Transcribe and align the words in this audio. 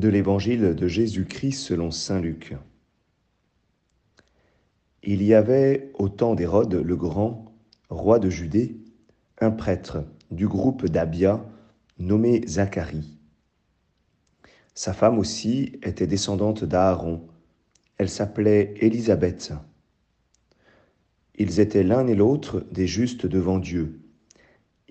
de 0.00 0.08
l'Évangile 0.08 0.74
de 0.74 0.88
Jésus-Christ 0.88 1.60
selon 1.60 1.90
Saint 1.90 2.20
Luc. 2.20 2.54
Il 5.02 5.22
y 5.22 5.34
avait 5.34 5.90
au 5.94 6.08
temps 6.08 6.34
d'Hérode 6.34 6.74
le 6.74 6.96
Grand, 6.96 7.54
roi 7.88 8.18
de 8.18 8.28
Judée, 8.28 8.76
un 9.40 9.50
prêtre 9.50 10.04
du 10.30 10.48
groupe 10.48 10.86
d'Abia 10.86 11.44
nommé 11.98 12.42
Zacharie. 12.46 13.18
Sa 14.74 14.92
femme 14.92 15.18
aussi 15.18 15.78
était 15.82 16.06
descendante 16.06 16.64
d'Aaron. 16.64 17.26
Elle 17.96 18.10
s'appelait 18.10 18.74
Élisabeth. 18.80 19.52
Ils 21.38 21.60
étaient 21.60 21.82
l'un 21.82 22.06
et 22.06 22.14
l'autre 22.14 22.64
des 22.70 22.86
justes 22.86 23.26
devant 23.26 23.58
Dieu. 23.58 24.00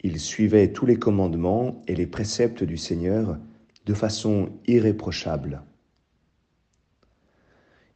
Ils 0.04 0.20
suivaient 0.20 0.72
tous 0.72 0.86
les 0.86 0.98
commandements 0.98 1.84
et 1.88 1.96
les 1.96 2.08
préceptes 2.08 2.64
du 2.64 2.78
Seigneur 2.78 3.38
de 3.86 3.94
façon 3.94 4.50
irréprochable. 4.66 5.62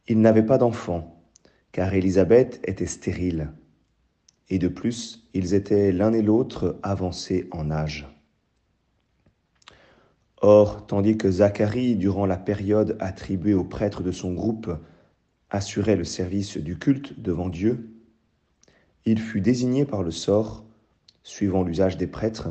Ils 0.08 0.20
n'avaient 0.20 0.46
pas 0.46 0.58
d'enfants, 0.58 1.22
car 1.72 1.94
Élisabeth 1.94 2.60
était 2.64 2.86
stérile, 2.86 3.52
et 4.48 4.58
de 4.58 4.68
plus, 4.68 5.28
ils 5.34 5.54
étaient 5.54 5.92
l'un 5.92 6.12
et 6.12 6.22
l'autre 6.22 6.78
avancés 6.82 7.48
en 7.52 7.70
âge. 7.70 8.08
Or, 10.42 10.86
tandis 10.86 11.18
que 11.18 11.30
Zacharie, 11.30 11.96
durant 11.96 12.26
la 12.26 12.38
période 12.38 12.96
attribuée 12.98 13.54
aux 13.54 13.64
prêtres 13.64 14.02
de 14.02 14.10
son 14.10 14.32
groupe, 14.32 14.70
assurait 15.50 15.96
le 15.96 16.04
service 16.04 16.56
du 16.56 16.78
culte 16.78 17.20
devant 17.20 17.48
Dieu, 17.48 17.90
il 19.04 19.20
fut 19.20 19.40
désigné 19.40 19.84
par 19.84 20.02
le 20.02 20.10
sort, 20.10 20.64
suivant 21.22 21.62
l'usage 21.62 21.96
des 21.96 22.06
prêtres, 22.06 22.48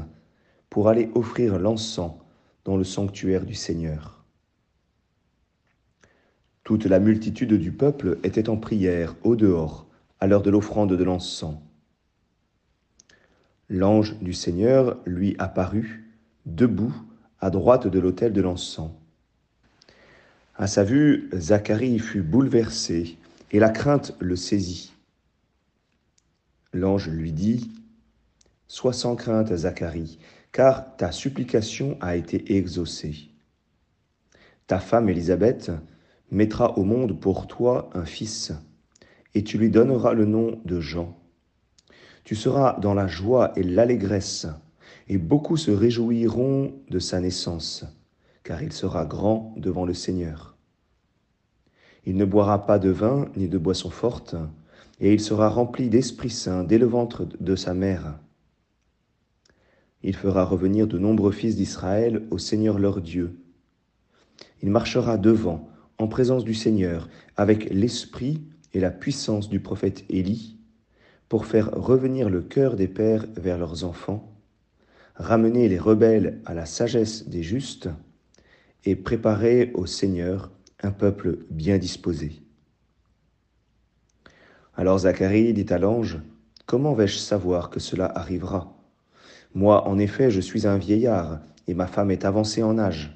pour 0.69 0.87
aller 0.87 1.09
offrir 1.15 1.57
l'encens 1.57 2.13
le 2.77 2.83
sanctuaire 2.83 3.45
du 3.45 3.55
Seigneur. 3.55 4.23
Toute 6.63 6.85
la 6.85 6.99
multitude 6.99 7.53
du 7.53 7.71
peuple 7.71 8.19
était 8.23 8.49
en 8.49 8.57
prière 8.57 9.15
au 9.23 9.35
dehors 9.35 9.87
à 10.19 10.27
l'heure 10.27 10.43
de 10.43 10.49
l'offrande 10.49 10.93
de 10.93 11.03
l'encens. 11.03 11.57
L'ange 13.69 14.19
du 14.19 14.33
Seigneur 14.33 14.97
lui 15.05 15.35
apparut, 15.39 16.13
debout 16.45 16.93
à 17.39 17.49
droite 17.49 17.87
de 17.87 17.99
l'autel 17.99 18.33
de 18.33 18.41
l'encens. 18.41 18.91
À 20.55 20.67
sa 20.67 20.83
vue, 20.83 21.29
Zacharie 21.33 21.99
fut 21.99 22.21
bouleversé 22.21 23.17
et 23.51 23.59
la 23.59 23.69
crainte 23.69 24.15
le 24.19 24.35
saisit. 24.35 24.93
L'ange 26.73 27.09
lui 27.09 27.31
dit, 27.31 27.71
Sois 28.67 28.93
sans 28.93 29.15
crainte, 29.15 29.55
Zacharie, 29.55 30.19
car 30.51 30.95
ta 30.97 31.11
supplication 31.11 31.97
a 32.01 32.15
été 32.15 32.55
exaucée. 32.55 33.29
Ta 34.67 34.79
femme 34.79 35.09
Élisabeth 35.09 35.71
mettra 36.31 36.77
au 36.77 36.83
monde 36.83 37.19
pour 37.19 37.47
toi 37.47 37.89
un 37.93 38.05
fils, 38.05 38.53
et 39.35 39.43
tu 39.43 39.57
lui 39.57 39.69
donneras 39.69 40.13
le 40.13 40.25
nom 40.25 40.59
de 40.65 40.79
Jean. 40.79 41.17
Tu 42.23 42.35
seras 42.35 42.79
dans 42.79 42.93
la 42.93 43.07
joie 43.07 43.51
et 43.55 43.63
l'allégresse, 43.63 44.47
et 45.07 45.17
beaucoup 45.17 45.57
se 45.57 45.71
réjouiront 45.71 46.73
de 46.89 46.99
sa 46.99 47.19
naissance, 47.19 47.85
car 48.43 48.61
il 48.61 48.73
sera 48.73 49.05
grand 49.05 49.53
devant 49.57 49.85
le 49.85 49.93
Seigneur. 49.93 50.55
Il 52.05 52.15
ne 52.15 52.25
boira 52.25 52.65
pas 52.65 52.79
de 52.79 52.89
vin 52.89 53.27
ni 53.35 53.47
de 53.47 53.57
boisson 53.57 53.89
forte, 53.89 54.35
et 54.99 55.13
il 55.13 55.19
sera 55.19 55.49
rempli 55.49 55.89
d'Esprit 55.89 56.29
Saint 56.29 56.63
dès 56.63 56.77
le 56.77 56.85
ventre 56.85 57.27
de 57.39 57.55
sa 57.55 57.73
mère. 57.73 58.19
Il 60.03 60.15
fera 60.15 60.45
revenir 60.45 60.87
de 60.87 60.97
nombreux 60.97 61.31
fils 61.31 61.55
d'Israël 61.55 62.23
au 62.31 62.37
Seigneur 62.37 62.79
leur 62.79 63.01
Dieu. 63.01 63.37
Il 64.61 64.71
marchera 64.71 65.17
devant, 65.17 65.69
en 65.97 66.07
présence 66.07 66.45
du 66.45 66.53
Seigneur, 66.53 67.09
avec 67.35 67.69
l'esprit 67.69 68.41
et 68.73 68.79
la 68.79 68.91
puissance 68.91 69.49
du 69.49 69.59
prophète 69.59 70.05
Élie, 70.09 70.57
pour 71.27 71.45
faire 71.45 71.71
revenir 71.71 72.29
le 72.29 72.41
cœur 72.41 72.75
des 72.75 72.87
pères 72.87 73.25
vers 73.35 73.57
leurs 73.57 73.83
enfants, 73.83 74.33
ramener 75.15 75.67
les 75.67 75.79
rebelles 75.79 76.41
à 76.45 76.53
la 76.53 76.65
sagesse 76.65 77.27
des 77.27 77.43
justes, 77.43 77.89
et 78.85 78.95
préparer 78.95 79.71
au 79.73 79.85
Seigneur 79.85 80.51
un 80.81 80.91
peuple 80.91 81.39
bien 81.49 81.77
disposé. 81.77 82.41
Alors 84.75 84.99
Zacharie 84.99 85.53
dit 85.53 85.71
à 85.73 85.77
l'ange, 85.77 86.19
Comment 86.65 86.93
vais-je 86.93 87.17
savoir 87.17 87.69
que 87.69 87.81
cela 87.81 88.05
arrivera? 88.05 88.78
Moi, 89.53 89.87
en 89.87 89.97
effet, 89.97 90.29
je 90.29 90.41
suis 90.41 90.67
un 90.67 90.77
vieillard, 90.77 91.39
et 91.67 91.73
ma 91.73 91.87
femme 91.87 92.11
est 92.11 92.25
avancée 92.25 92.63
en 92.63 92.77
âge. 92.77 93.15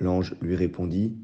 L'ange 0.00 0.36
lui 0.40 0.56
répondit, 0.56 1.16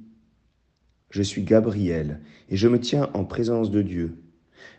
Je 1.10 1.22
suis 1.22 1.42
Gabriel, 1.42 2.20
et 2.48 2.56
je 2.56 2.68
me 2.68 2.80
tiens 2.80 3.10
en 3.14 3.24
présence 3.24 3.70
de 3.70 3.82
Dieu. 3.82 4.18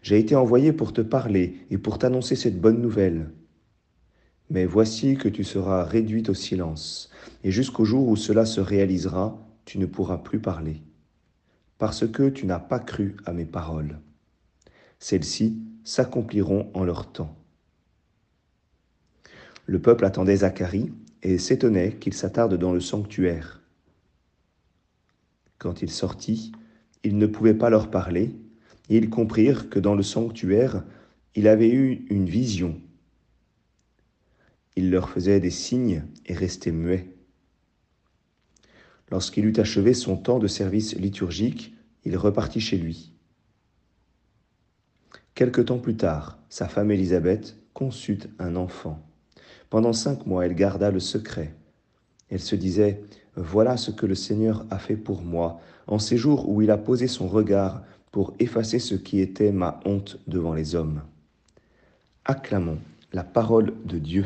J'ai 0.02 0.20
été 0.20 0.36
envoyé 0.36 0.74
pour 0.74 0.94
te 0.94 1.02
parler 1.02 1.66
et 1.70 1.78
pour 1.78 1.98
t'annoncer 1.98 2.36
cette 2.36 2.60
bonne 2.60 2.82
nouvelle. 2.82 3.32
Mais 4.50 4.66
voici 4.66 5.16
que 5.16 5.30
tu 5.30 5.44
seras 5.44 5.84
réduite 5.84 6.30
au 6.30 6.34
silence, 6.34 7.10
et 7.44 7.52
jusqu'au 7.52 7.86
jour 7.86 8.08
où 8.08 8.16
cela 8.16 8.46
se 8.46 8.62
réalisera, 8.62 9.42
tu 9.66 9.80
ne 9.80 9.86
pourras 9.86 10.20
plus 10.20 10.40
parler, 10.40 10.82
parce 11.78 12.08
que 12.08 12.30
tu 12.30 12.46
n'as 12.46 12.60
pas 12.60 12.80
cru 12.80 13.18
à 13.26 13.34
mes 13.34 13.46
paroles. 13.46 14.00
Celles-ci 15.00 15.60
s'accompliront 15.84 16.70
en 16.74 16.84
leur 16.84 17.12
temps. 17.12 17.36
Le 19.66 19.82
peuple 19.82 20.06
attendait 20.06 20.38
Zacharie 20.38 20.94
et 21.24 21.38
s'étonnait 21.38 21.96
qu'il 21.96 22.14
s'attarde 22.14 22.56
dans 22.56 22.72
le 22.72 22.80
sanctuaire. 22.80 23.62
Quand 25.58 25.82
il 25.82 25.90
sortit, 25.90 26.52
il 27.04 27.18
ne 27.18 27.26
pouvait 27.26 27.54
pas 27.54 27.70
leur 27.70 27.90
parler, 27.90 28.36
et 28.90 28.98
ils 28.98 29.10
comprirent 29.10 29.70
que 29.70 29.80
dans 29.80 29.96
le 29.96 30.04
sanctuaire, 30.04 30.84
il 31.34 31.48
avait 31.48 31.72
eu 31.72 32.06
une 32.10 32.30
vision. 32.30 32.80
Il 34.76 34.92
leur 34.92 35.10
faisait 35.10 35.40
des 35.40 35.50
signes 35.50 36.04
et 36.26 36.34
restait 36.34 36.72
muet. 36.72 37.08
Lorsqu'il 39.10 39.46
eut 39.46 39.60
achevé 39.60 39.94
son 39.94 40.18
temps 40.18 40.40
de 40.40 40.48
service 40.48 40.96
liturgique, 40.96 41.74
il 42.04 42.18
repartit 42.18 42.62
chez 42.62 42.78
lui. 42.78 43.14
Quelque 45.34 45.62
temps 45.62 45.80
plus 45.80 45.98
tard, 45.98 46.38
sa 46.50 46.68
femme 46.68 46.92
Élisabeth 46.92 47.58
conçut 47.74 48.20
un 48.40 48.56
enfant. 48.56 49.04
Pendant 49.70 49.94
cinq 49.94 50.26
mois, 50.26 50.46
elle 50.46 50.56
garda 50.56 50.92
le 50.92 51.00
secret. 51.00 51.54
Elle 52.30 52.40
se 52.40 52.56
disait, 52.56 53.02
Voilà 53.36 53.78
ce 53.78 53.92
que 53.92 54.06
le 54.06 54.16
Seigneur 54.16 54.66
a 54.70 54.78
fait 54.78 54.96
pour 54.96 55.22
moi, 55.22 55.60
en 55.88 56.00
ces 56.00 56.18
jours 56.18 56.50
où 56.50 56.62
il 56.62 56.72
a 56.72 56.78
posé 56.78 57.08
son 57.08 57.28
regard 57.28 57.84
pour 58.12 58.34
effacer 58.40 58.80
ce 58.80 58.96
qui 58.96 59.20
était 59.20 59.52
ma 59.52 59.80
honte 59.86 60.20
devant 60.28 60.54
les 60.54 60.76
hommes. 60.76 61.02
Acclamons 62.24 62.80
la 63.12 63.24
parole 63.24 63.74
de 63.86 64.00
Dieu. 64.00 64.26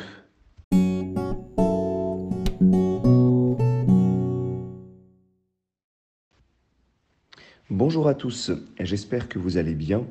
Bonjour 7.70 8.08
à 8.08 8.14
tous, 8.14 8.52
j'espère 8.80 9.30
que 9.30 9.40
vous 9.40 9.58
allez 9.58 9.76
bien. 9.76 10.04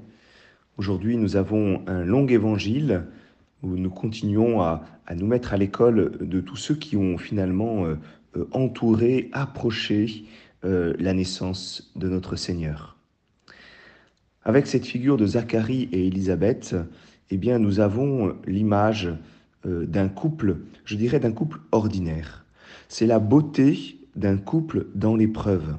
Aujourd'hui, 0.76 1.16
nous 1.16 1.36
avons 1.36 1.82
un 1.86 2.04
long 2.04 2.26
évangile 2.28 3.04
où 3.62 3.76
nous 3.76 3.90
continuons 3.90 4.60
à, 4.60 4.84
nous 5.14 5.26
mettre 5.26 5.52
à 5.52 5.56
l'école 5.56 6.18
de 6.20 6.40
tous 6.40 6.56
ceux 6.56 6.74
qui 6.74 6.96
ont 6.96 7.18
finalement 7.18 7.86
euh, 7.86 7.96
euh, 8.36 8.48
entouré, 8.52 9.30
approché 9.32 10.24
euh, 10.64 10.94
la 10.98 11.14
naissance 11.14 11.90
de 11.96 12.08
notre 12.08 12.36
Seigneur. 12.36 12.96
Avec 14.44 14.66
cette 14.66 14.86
figure 14.86 15.16
de 15.16 15.26
Zacharie 15.26 15.88
et 15.92 16.06
Élisabeth, 16.06 16.76
eh 17.30 17.36
bien, 17.36 17.58
nous 17.58 17.80
avons 17.80 18.34
l'image 18.46 19.10
d'un 19.64 20.08
couple, 20.08 20.58
je 20.84 20.96
dirais 20.96 21.20
d'un 21.20 21.32
couple 21.32 21.58
ordinaire. 21.72 22.46
C'est 22.88 23.06
la 23.06 23.18
beauté 23.18 23.98
d'un 24.16 24.38
couple 24.38 24.86
dans 24.94 25.16
l'épreuve. 25.16 25.76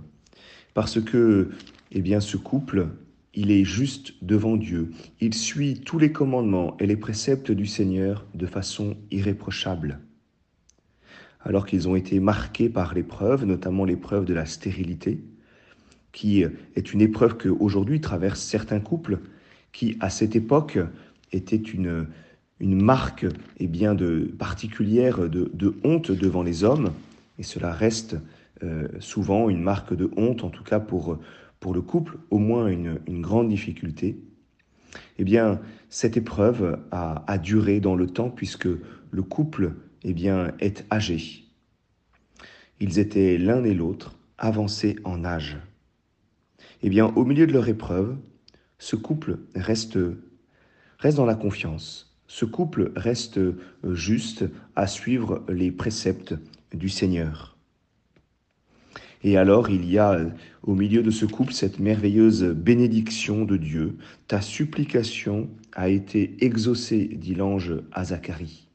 Parce 0.75 1.01
que, 1.01 1.49
eh 1.91 2.01
bien, 2.01 2.19
ce 2.19 2.37
couple 2.37 2.89
il 3.33 3.51
est 3.51 3.63
juste 3.63 4.13
devant 4.21 4.57
Dieu. 4.57 4.91
Il 5.19 5.33
suit 5.33 5.81
tous 5.81 5.99
les 5.99 6.11
commandements 6.11 6.75
et 6.79 6.87
les 6.87 6.97
préceptes 6.97 7.51
du 7.51 7.65
Seigneur 7.65 8.25
de 8.33 8.45
façon 8.45 8.97
irréprochable. 9.11 9.99
Alors 11.41 11.65
qu'ils 11.65 11.87
ont 11.87 11.95
été 11.95 12.19
marqués 12.19 12.69
par 12.69 12.93
l'épreuve, 12.93 13.45
notamment 13.45 13.85
l'épreuve 13.85 14.25
de 14.25 14.33
la 14.33 14.45
stérilité, 14.45 15.19
qui 16.11 16.43
est 16.75 16.93
une 16.93 17.01
épreuve 17.01 17.37
que 17.37 17.49
aujourd'hui 17.49 18.01
traversent 18.01 18.41
certains 18.41 18.79
couples, 18.79 19.19
qui 19.71 19.95
à 19.99 20.09
cette 20.09 20.35
époque 20.35 20.79
était 21.31 21.55
une, 21.55 22.07
une 22.59 22.81
marque 22.81 23.25
eh 23.57 23.67
bien, 23.67 23.93
de, 23.93 24.31
particulière 24.37 25.29
de, 25.29 25.51
de, 25.53 25.75
honte 25.83 26.11
devant 26.11 26.43
les 26.43 26.63
hommes, 26.63 26.91
et 27.37 27.43
cela 27.43 27.71
reste 27.71 28.17
euh, 28.63 28.87
souvent 28.99 29.49
une 29.49 29.61
marque 29.61 29.95
de 29.95 30.09
honte, 30.17 30.43
en 30.43 30.49
tout 30.49 30.63
cas 30.63 30.79
pour, 30.79 31.19
pour 31.59 31.73
le 31.73 31.81
couple 31.81 32.17
au 32.29 32.37
moins 32.37 32.67
une, 32.67 32.99
grande 33.21 33.49
difficulté, 33.49 34.17
eh 35.17 35.23
bien, 35.23 35.59
cette 35.89 36.17
épreuve 36.17 36.79
a, 36.91 37.37
duré 37.37 37.79
dans 37.79 37.95
le 37.95 38.07
temps 38.07 38.29
puisque 38.29 38.69
le 39.11 39.23
couple 39.23 39.73
eh 40.03 40.15
est 40.59 40.85
âgé. 40.91 41.45
Ils 42.79 42.99
étaient 42.99 43.37
l'un 43.37 43.63
et 43.63 43.73
l'autre 43.73 44.17
avancés 44.37 44.95
en 45.03 45.25
âge. 45.25 45.57
Eh 46.81 46.89
bien, 46.89 47.07
au 47.15 47.25
milieu 47.25 47.45
de 47.45 47.51
leur 47.51 47.67
épreuve, 47.67 48.17
ce 48.77 48.95
couple 48.95 49.39
reste, 49.55 49.99
reste 50.97 51.17
dans 51.17 51.25
la 51.25 51.35
confiance. 51.35 52.17
Ce 52.27 52.45
couple 52.45 52.93
reste 52.95 53.39
juste 53.83 54.45
à 54.75 54.87
suivre 54.87 55.43
les 55.49 55.71
préceptes 55.71 56.35
du 56.73 56.87
Seigneur. 56.87 57.58
Et 59.23 59.37
alors 59.37 59.69
il 59.69 59.89
y 59.89 59.97
a 59.97 60.17
au 60.63 60.75
milieu 60.75 61.03
de 61.03 61.11
ce 61.11 61.25
couple 61.25 61.53
cette 61.53 61.79
merveilleuse 61.79 62.43
bénédiction 62.43 63.43
de 63.45 63.57
Dieu. 63.57 63.97
Ta 64.27 64.41
supplication 64.41 65.49
a 65.73 65.89
été 65.89 66.37
exaucée, 66.39 67.05
dit 67.05 67.35
l'ange 67.35 67.73
à 67.91 68.05
Zacharie. 68.05 68.67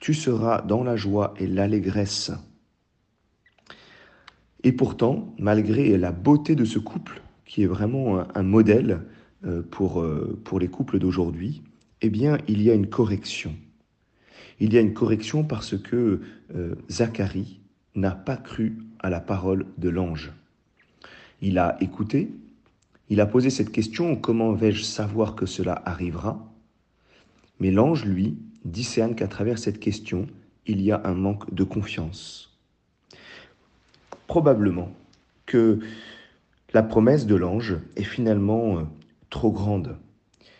Tu 0.00 0.14
seras 0.14 0.62
dans 0.62 0.84
la 0.84 0.96
joie 0.96 1.34
et 1.38 1.46
l'allégresse. 1.46 2.32
Et 4.62 4.72
pourtant, 4.72 5.34
malgré 5.38 5.96
la 5.98 6.12
beauté 6.12 6.54
de 6.54 6.64
ce 6.64 6.78
couple, 6.78 7.22
qui 7.44 7.62
est 7.62 7.66
vraiment 7.66 8.24
un, 8.34 8.42
modèle 8.42 9.02
euh, 9.44 9.62
pour, 9.62 10.00
euh, 10.00 10.40
pour 10.44 10.58
les 10.58 10.68
couples 10.68 10.98
d'aujourd'hui, 10.98 11.62
eh 12.00 12.08
bien, 12.08 12.38
il 12.48 12.62
y 12.62 12.70
a 12.70 12.74
une 12.74 12.88
correction. 12.88 13.54
Il 14.60 14.72
y 14.72 14.78
a 14.78 14.80
une 14.80 14.94
correction 14.94 15.44
parce 15.44 15.76
que 15.76 16.20
euh, 16.54 16.74
Zacharie 16.90 17.60
n'a 17.94 18.12
pas 18.12 18.36
cru 18.36 18.78
à 19.04 19.10
la 19.10 19.20
parole 19.20 19.66
de 19.76 19.90
l'ange. 19.90 20.32
Il 21.42 21.58
a 21.58 21.76
écouté, 21.82 22.30
il 23.10 23.20
a 23.20 23.26
posé 23.26 23.50
cette 23.50 23.70
question, 23.70 24.16
comment 24.16 24.52
vais-je 24.54 24.82
savoir 24.82 25.34
que 25.34 25.44
cela 25.44 25.82
arrivera? 25.84 26.42
Mais 27.60 27.70
l'ange, 27.70 28.06
lui, 28.06 28.38
discerne 28.64 29.14
qu'à 29.14 29.28
travers 29.28 29.58
cette 29.58 29.78
question, 29.78 30.26
il 30.66 30.80
y 30.80 30.90
a 30.90 31.02
un 31.04 31.12
manque 31.12 31.52
de 31.52 31.64
confiance. 31.64 32.58
Probablement 34.26 34.90
que 35.44 35.80
la 36.72 36.82
promesse 36.82 37.26
de 37.26 37.34
l'ange 37.34 37.76
est 37.96 38.04
finalement 38.04 38.78
euh, 38.78 38.82
trop 39.28 39.52
grande. 39.52 39.98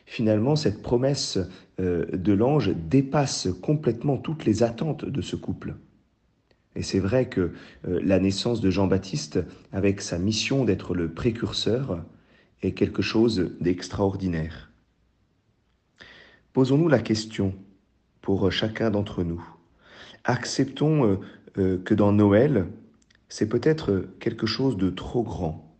Finalement, 0.04 0.54
cette 0.54 0.82
promesse 0.82 1.38
euh, 1.80 2.04
de 2.12 2.34
l'ange 2.34 2.74
dépasse 2.74 3.48
complètement 3.62 4.18
toutes 4.18 4.44
les 4.44 4.62
attentes 4.62 5.06
de 5.06 5.22
ce 5.22 5.34
couple. 5.34 5.76
Et 6.76 6.82
c'est 6.82 6.98
vrai 6.98 7.28
que 7.28 7.52
euh, 7.86 8.00
la 8.02 8.18
naissance 8.18 8.60
de 8.60 8.70
Jean-Baptiste, 8.70 9.40
avec 9.72 10.00
sa 10.00 10.18
mission 10.18 10.64
d'être 10.64 10.94
le 10.94 11.12
précurseur, 11.12 12.04
est 12.62 12.72
quelque 12.72 13.02
chose 13.02 13.52
d'extraordinaire. 13.60 14.70
Posons-nous 16.52 16.88
la 16.88 17.00
question 17.00 17.54
pour 18.22 18.50
chacun 18.50 18.90
d'entre 18.90 19.22
nous. 19.22 19.44
Acceptons 20.24 21.06
euh, 21.06 21.16
euh, 21.58 21.78
que 21.78 21.94
dans 21.94 22.12
Noël, 22.12 22.66
c'est 23.28 23.48
peut-être 23.48 24.06
quelque 24.18 24.46
chose 24.46 24.76
de 24.76 24.90
trop 24.90 25.22
grand, 25.22 25.76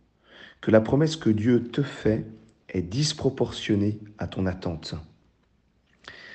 que 0.61 0.71
la 0.71 0.81
promesse 0.81 1.15
que 1.15 1.29
Dieu 1.29 1.63
te 1.63 1.81
fait 1.81 2.25
est 2.69 2.81
disproportionnée 2.81 3.99
à 4.17 4.27
ton 4.27 4.45
attente. 4.45 4.95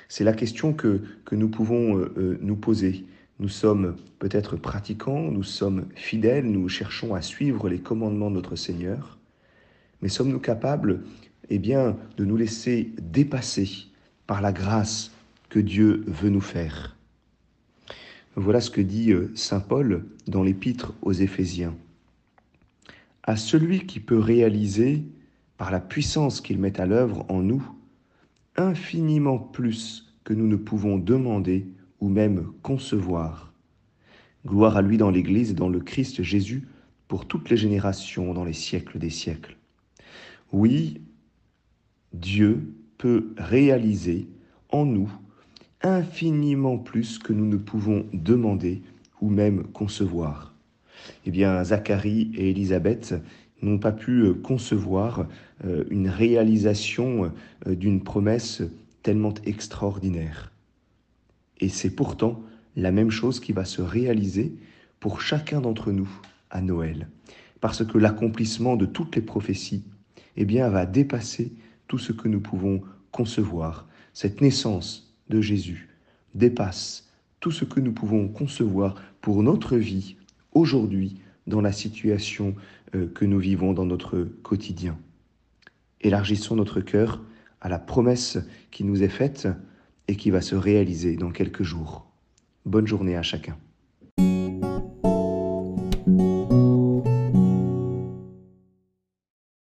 C'est 0.07 0.23
la 0.23 0.33
question 0.33 0.73
que, 0.73 1.01
que 1.25 1.35
nous 1.35 1.49
pouvons 1.49 2.05
nous 2.17 2.55
poser. 2.57 3.05
Nous 3.41 3.49
sommes 3.49 3.95
peut-être 4.19 4.55
pratiquants, 4.55 5.31
nous 5.31 5.41
sommes 5.41 5.87
fidèles, 5.95 6.45
nous 6.45 6.69
cherchons 6.69 7.15
à 7.15 7.23
suivre 7.23 7.69
les 7.69 7.79
commandements 7.79 8.29
de 8.29 8.35
notre 8.35 8.55
Seigneur, 8.55 9.17
mais 10.03 10.09
sommes-nous 10.09 10.39
capables 10.39 11.01
eh 11.49 11.57
bien, 11.57 11.97
de 12.17 12.25
nous 12.25 12.37
laisser 12.37 12.93
dépasser 13.01 13.67
par 14.27 14.43
la 14.43 14.51
grâce 14.51 15.09
que 15.49 15.57
Dieu 15.57 16.03
veut 16.05 16.29
nous 16.29 16.39
faire? 16.39 16.95
Voilà 18.35 18.61
ce 18.61 18.69
que 18.69 18.79
dit 18.79 19.11
euh, 19.11 19.31
Saint 19.33 19.59
Paul 19.59 20.05
dans 20.27 20.43
l'épître 20.43 20.93
aux 21.01 21.11
Éphésiens. 21.11 21.73
À 23.23 23.37
celui 23.37 23.87
qui 23.87 23.99
peut 23.99 24.19
réaliser, 24.19 25.03
par 25.57 25.71
la 25.71 25.79
puissance 25.79 26.41
qu'il 26.41 26.59
met 26.59 26.79
à 26.79 26.85
l'œuvre 26.85 27.25
en 27.27 27.41
nous, 27.41 27.67
infiniment 28.55 29.39
plus 29.39 30.13
que 30.25 30.35
nous 30.35 30.47
ne 30.47 30.57
pouvons 30.57 30.99
demander 30.99 31.65
ou 32.01 32.09
même 32.09 32.51
concevoir. 32.61 33.53
Gloire 34.45 34.75
à 34.75 34.81
lui 34.81 34.97
dans 34.97 35.11
l'Église 35.11 35.51
et 35.51 35.53
dans 35.55 35.69
le 35.69 35.79
Christ 35.79 36.23
Jésus 36.23 36.67
pour 37.07 37.27
toutes 37.27 37.49
les 37.49 37.57
générations 37.57 38.33
dans 38.33 38.43
les 38.43 38.53
siècles 38.53 38.99
des 38.99 39.09
siècles. 39.09 39.57
Oui, 40.51 41.01
Dieu 42.13 42.73
peut 42.97 43.33
réaliser 43.37 44.27
en 44.69 44.85
nous 44.85 45.11
infiniment 45.83 46.77
plus 46.77 47.19
que 47.19 47.33
nous 47.33 47.45
ne 47.45 47.57
pouvons 47.57 48.05
demander 48.13 48.81
ou 49.21 49.29
même 49.29 49.63
concevoir. 49.63 50.53
Eh 51.25 51.31
bien, 51.31 51.63
Zacharie 51.63 52.31
et 52.35 52.49
Élisabeth 52.49 53.15
n'ont 53.61 53.79
pas 53.79 53.91
pu 53.91 54.33
concevoir 54.33 55.27
euh, 55.65 55.83
une 55.89 56.09
réalisation 56.09 57.31
euh, 57.67 57.75
d'une 57.75 58.03
promesse 58.03 58.63
tellement 59.03 59.33
extraordinaire. 59.45 60.51
Et 61.61 61.69
c'est 61.69 61.91
pourtant 61.91 62.43
la 62.75 62.91
même 62.91 63.11
chose 63.11 63.39
qui 63.39 63.53
va 63.53 63.65
se 63.65 63.81
réaliser 63.81 64.53
pour 64.99 65.21
chacun 65.21 65.61
d'entre 65.61 65.91
nous 65.91 66.09
à 66.49 66.61
Noël. 66.61 67.07
Parce 67.61 67.85
que 67.85 67.97
l'accomplissement 67.97 68.75
de 68.75 68.85
toutes 68.85 69.15
les 69.15 69.21
prophéties 69.21 69.83
eh 70.35 70.45
bien, 70.45 70.69
va 70.69 70.85
dépasser 70.85 71.53
tout 71.87 71.99
ce 71.99 72.11
que 72.11 72.27
nous 72.27 72.41
pouvons 72.41 72.81
concevoir. 73.11 73.87
Cette 74.13 74.41
naissance 74.41 75.15
de 75.29 75.41
Jésus 75.41 75.89
dépasse 76.33 77.09
tout 77.39 77.51
ce 77.51 77.65
que 77.65 77.79
nous 77.79 77.91
pouvons 77.91 78.27
concevoir 78.27 78.95
pour 79.21 79.43
notre 79.43 79.77
vie 79.77 80.15
aujourd'hui 80.53 81.21
dans 81.47 81.61
la 81.61 81.71
situation 81.71 82.55
euh, 82.95 83.07
que 83.13 83.25
nous 83.25 83.39
vivons 83.39 83.73
dans 83.73 83.85
notre 83.85 84.23
quotidien. 84.43 84.97
Élargissons 86.01 86.55
notre 86.55 86.81
cœur 86.81 87.21
à 87.59 87.69
la 87.69 87.79
promesse 87.79 88.39
qui 88.71 88.83
nous 88.83 89.03
est 89.03 89.09
faite 89.09 89.47
et 90.11 90.17
qui 90.17 90.29
va 90.29 90.41
se 90.41 90.55
réaliser 90.55 91.15
dans 91.15 91.31
quelques 91.31 91.63
jours. 91.63 92.05
Bonne 92.65 92.85
journée 92.85 93.15
à 93.15 93.23
chacun. 93.23 93.57